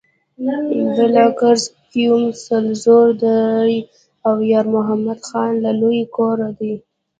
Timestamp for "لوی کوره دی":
5.81-6.73